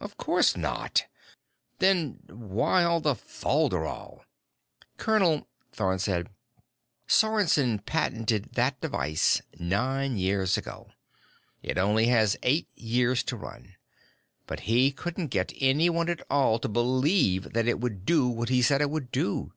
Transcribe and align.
"Of 0.00 0.16
course 0.16 0.56
not." 0.56 1.06
"Then 1.78 2.18
why 2.26 2.82
all 2.82 2.98
the 3.00 3.14
folderol?" 3.14 4.24
"Colonel," 4.96 5.46
Thorn 5.70 6.00
said, 6.00 6.28
"Sorensen 7.06 7.78
patented 7.86 8.54
that 8.54 8.80
device 8.80 9.42
nine 9.60 10.16
years 10.16 10.56
ago. 10.58 10.90
It 11.62 11.78
only 11.78 12.06
has 12.06 12.36
eight 12.42 12.66
years 12.74 13.22
to 13.22 13.36
run. 13.36 13.76
But 14.48 14.58
he 14.66 14.90
couldn't 14.90 15.28
get 15.28 15.52
anyone 15.60 16.08
at 16.08 16.26
all 16.28 16.58
to 16.58 16.68
believe 16.68 17.52
that 17.52 17.68
it 17.68 17.78
would 17.78 18.04
do 18.04 18.26
what 18.26 18.48
he 18.48 18.62
said 18.62 18.80
it 18.80 18.90
would 18.90 19.12
do. 19.12 19.52